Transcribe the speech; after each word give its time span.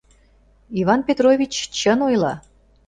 —Иван 0.79 1.01
Петрович 1.07 1.53
чын 1.77 1.99
ойла. 2.07 2.33